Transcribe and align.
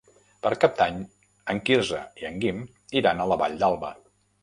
Per 0.45 0.51
Cap 0.63 0.73
d'Any 0.79 0.97
en 1.55 1.63
Quirze 1.69 2.01
i 2.25 2.29
en 2.33 2.43
Guim 2.47 2.67
iran 3.03 3.25
a 3.27 3.33
la 3.33 3.43
Vall 3.47 3.63
d'Alba. 3.65 3.97